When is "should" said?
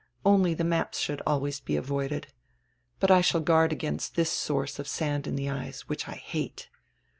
0.99-1.21